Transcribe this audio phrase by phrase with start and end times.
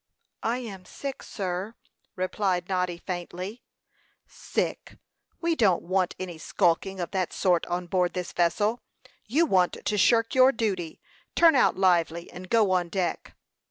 [0.41, 1.75] "I am sick, sir,"
[2.15, 3.61] replied Noddy, faintly.
[4.25, 4.97] "Sick!
[5.39, 8.79] We don't want any skulking of that sort on board this vessel.
[9.27, 10.99] You want to shirk your duty.
[11.35, 13.35] Turn out lively, and go on deck."